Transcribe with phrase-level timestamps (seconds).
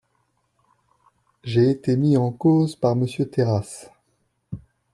[1.43, 3.91] J’ai été mis en cause par Monsieur Terrasse.